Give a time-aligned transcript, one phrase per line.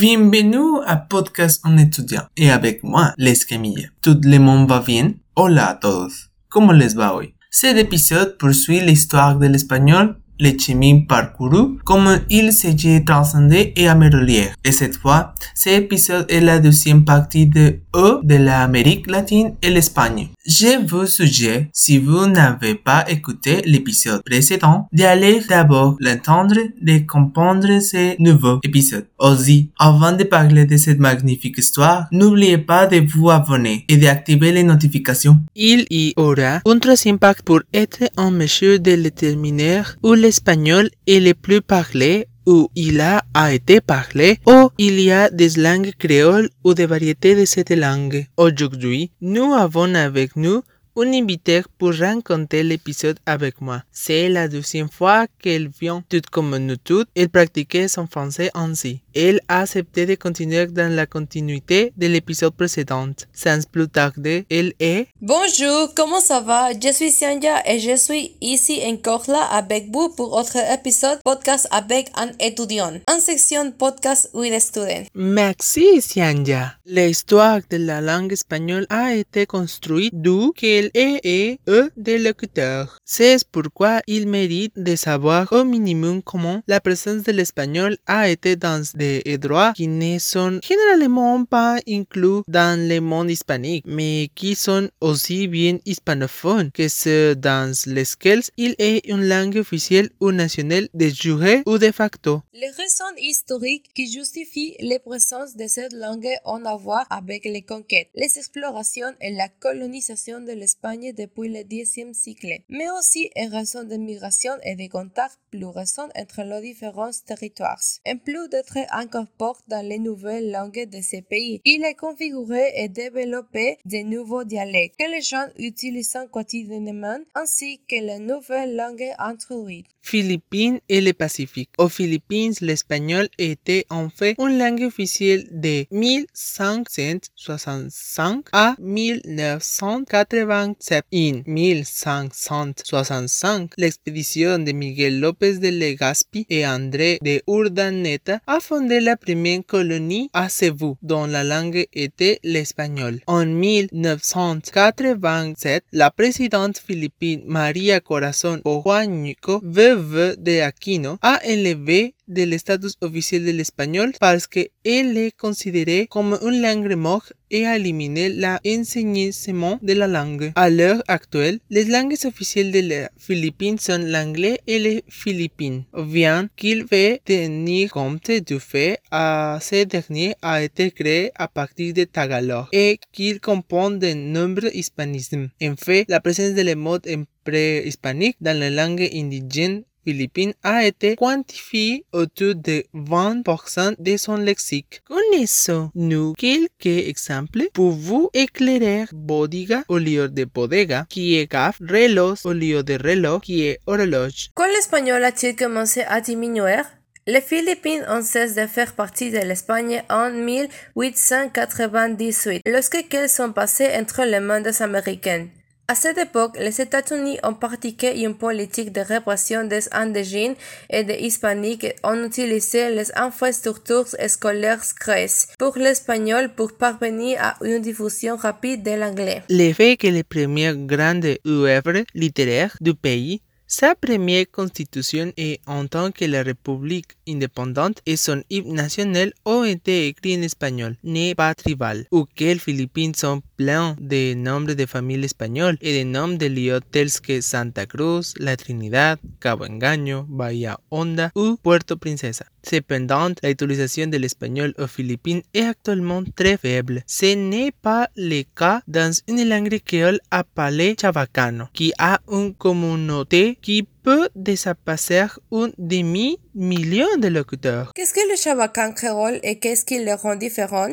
[0.00, 3.90] Bienvenue à Podcast en étudiant et avec moi, Les Camille.
[4.00, 5.12] Tout le monde va bien?
[5.36, 6.30] Hola a todos.
[6.48, 7.34] ¿Cómo les va hoy?
[7.50, 14.50] Cet épisode poursuit l'histoire de l'espagnol le chemin parcouru, comme il s'agit transcender et améliorer.
[14.64, 19.70] Et cette fois, cet épisode est la deuxième partie de E de l'Amérique latine et
[19.70, 20.28] l'Espagne.
[20.46, 27.78] Je vous suggère, si vous n'avez pas écouté l'épisode précédent, d'aller d'abord l'entendre, de comprendre
[27.80, 29.06] ce nouveau épisode.
[29.18, 34.50] Aussi, avant de parler de cette magnifique histoire, n'oubliez pas de vous abonner et d'activer
[34.50, 35.40] les notifications.
[35.54, 41.20] Il y aura un troisième impact pour être en mesure de déterminer où l'espagnol est
[41.20, 43.22] le plus parlé où il a,
[43.52, 48.26] été parlé ou il y a des langues créoles ou des variétés de cette langue.
[48.36, 50.62] Aujourd'hui, nous avons avec nous
[50.96, 53.82] un invité pour raconter l'épisode avec moi.
[53.90, 59.00] C'est la deuxième fois qu'elle vient, tout comme nous toutes, elle pratiquait son français ainsi.
[59.14, 63.10] Elle a accepté de continuer dans la continuité de l'épisode précédent.
[63.32, 65.08] Sans plus tarder, elle est...
[65.20, 66.70] Bonjour, comment ça va?
[66.72, 71.66] Je suis Sianja et je suis ici en Corla avec vous pour autre épisode podcast
[71.72, 72.92] avec un étudiant.
[73.10, 75.06] En section podcast with a student.
[75.14, 76.74] Merci, Sianja.
[76.86, 82.98] L'histoire de la langue espagnole a été construite d'où qu'elle est et eux des locuteurs.
[83.04, 88.56] C'est pourquoi il mérite de savoir au minimum comment la présence de l'espagnol a été
[88.56, 94.54] dans des droits qui ne sont généralement pas inclus dans le monde hispanique, mais qui
[94.54, 100.88] sont aussi bien hispanophones que ceux dans lesquels il est une langue officielle ou nationale
[100.92, 102.42] de jure ou de facto.
[102.52, 107.62] Les raisons historiques qui justifient la présence de cette langue ont à voir avec les
[107.62, 113.48] conquêtes, les explorations et la colonisation de l'Espagne depuis le Xe siècle, mais aussi en
[113.48, 117.80] raison de migration et de contacts plus récents entre les différents territoires.
[118.06, 122.88] En plus d'être incorporé dans les nouvelles langues de ces pays, il a configuré et
[122.88, 129.86] développé de nouveaux dialectes que les gens utilisent quotidiennement ainsi que les nouvelles langues introduites.
[130.02, 131.70] Philippines et le Pacifique.
[131.78, 141.04] Aux Philippines, l'espagnol était en fait une langue officielle de 1565 à 1987.
[141.12, 149.16] En 1565, l'expédition de Miguel López de Legazpi et André de Urdaneta a fondé la
[149.16, 153.20] première colonie à Cebu, dont la langue était l'espagnol.
[153.26, 162.94] En 1987, la présidente philippine María Corazón Ojuáñico veuve de Aquino a élevé de l'estatus
[163.00, 169.78] officiel de l'espagnol parce qu'elle est considérée comme une langue morte et a éliminé l'enseignement
[169.82, 170.52] de la langue.
[170.54, 176.48] À l'heure actuelle, les langues officielles de la Philippines sont l'anglais et le philippines, bien
[176.56, 182.04] qu'il veut tenir compte du fait que ce dernier a été créé à partir de
[182.04, 185.48] Tagalog et qu'il comprend de nombreux hispanismes.
[185.62, 186.98] En fait, la présence de les mots
[187.44, 195.02] pré-hispaniques dans la langue indigène philippine a été quantifiée autour de 20% de son lexique.
[195.06, 199.06] Connaissons-nous quelques exemples pour vous éclairer?
[199.12, 203.80] Bodega au lieu de bodega, qui est gaffe, reloj au lieu de reloj, qui est
[203.86, 204.50] horloge.
[204.54, 206.82] Quand l'espagnol a-t-il commencé à diminuer?
[207.26, 213.90] Les Philippines ont cessé de faire partie de l'Espagne en 1898, lorsque qu'elles sont passées
[213.94, 215.46] entre les mains des Américains.
[215.90, 220.54] À cette époque, les États-Unis ont pratiqué une politique de répression des indigènes
[220.88, 227.56] et des hispaniques et ont utilisé les infrastructures scolaires créées pour l'espagnol pour parvenir à
[227.64, 229.42] une diffusion rapide de l'anglais.
[229.48, 235.86] Le fait que les premières grandes œuvres littéraires du pays sa première constitution et en
[235.86, 241.36] tant que la République indépendante et son hymne national ont été écrits en espagnol, n'est
[241.36, 246.04] pas tribal, ou que les Philippines sont pleins de nombres de familles espagnoles et de
[246.04, 251.96] noms de lieux tels que Santa Cruz, La Trinidad, Cabo Engaño, Bahía Honda ou Puerto
[251.96, 252.46] Princesa.
[252.62, 257.02] Cependant, l'utilisation de l'espagnol aux Philippines est actuellement très faible.
[257.06, 263.58] Ce n'est pas le cas dans une langue créole appelée chavacano, qui a une communauté
[263.60, 267.92] qui peut dépasser un demi-million de locuteurs.
[267.94, 270.88] Qu'est-ce que le chabacan créole et qu'est-ce qui le rend différent?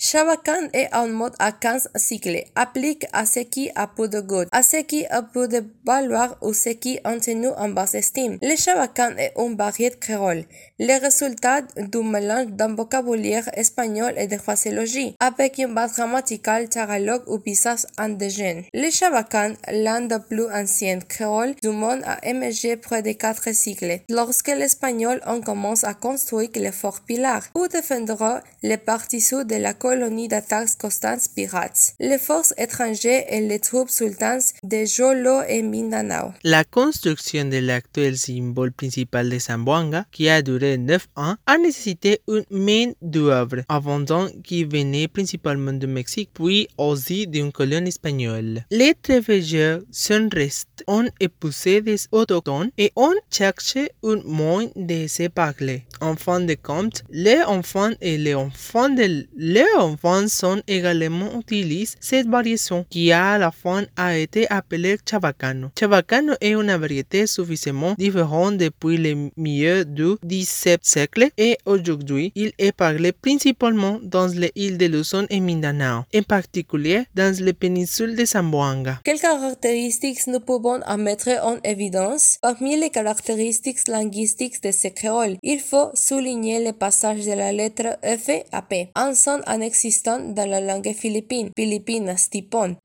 [0.00, 4.44] Chabacán est un mode à 15 cycles, applique à ce qui a peu de goût,
[4.52, 8.38] à ce qui a peu de valoir ou ce qui entre nous en basse estime.
[8.40, 10.44] Le Chabacán est une variété créole,
[10.78, 17.24] le résultat du mélange d'un vocabulaire espagnol et de phraséologie, avec une base grammaticale taralogue
[17.26, 18.62] ou pisage indigène.
[18.72, 23.98] Le Chabacán, l'un des plus anciens créoles du monde, a émergé près de quatre cycles,
[24.08, 29.56] lorsque l'espagnol en commence à construire les forts pilars, ou défendra les parties sud de
[29.56, 35.62] la colonie d'attaques constantes pirates, les forces étrangères et les troupes sultanes de Jolo et
[35.62, 36.34] Mindanao.
[36.44, 42.20] La construction de l'actuel symbole principal de Zamboanga, qui a duré 9 ans, a nécessité
[42.28, 48.64] une main d'œuvre abondante qui venait principalement du Mexique, puis aussi d'une colonie espagnole.
[48.70, 55.28] Les travailleurs sont restés, ont épousé des autochtones et ont cherché un moyen de se
[55.28, 55.84] parler.
[56.02, 61.96] En fin de compte, les enfants et les enfants de les enfants sont également utilisés
[62.00, 65.68] cette variation qui à la fin a été appelée chabacano.
[65.78, 72.52] Chabacano est une variété suffisamment différente depuis le milieu du XVIIe siècle et aujourd'hui il
[72.58, 78.16] est parlé principalement dans les îles de Luzon et Mindanao, en particulier dans les péninsules
[78.16, 79.00] de Zamboanga.
[79.04, 85.36] Quelles caractéristiques nous pouvons en mettre en évidence Parmi les caractéristiques linguistiques de ce créole,
[85.42, 90.48] il faut souligner le passage de la lettre F à P, un son inexistant dans
[90.48, 92.30] la langue philippine, Filipinas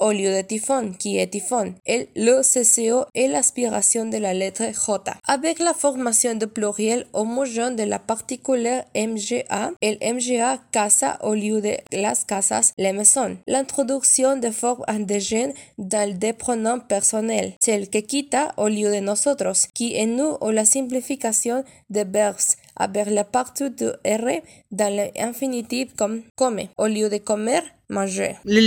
[0.00, 4.64] au lieu de typhon, qui est typhon, et le CCO est l'aspiration de la lettre
[4.64, 5.12] J.
[5.28, 11.60] Avec la formation de pluriel homogène de la particulière MGA, el MGA casa au lieu
[11.60, 13.36] de las casas, les maisons.
[13.46, 19.68] L'introduction de formes indigènes dans des pronoms personnels, tels que quita au lieu de nosotros,
[19.72, 25.94] qui est nous ou la simplification de verbes avec la partie de R dans l'infinitif
[25.96, 27.60] comme come, au lieu de comer,
[27.92, 28.36] manger.
[28.44, 28.60] Le